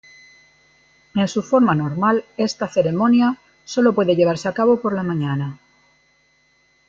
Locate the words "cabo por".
4.55-4.93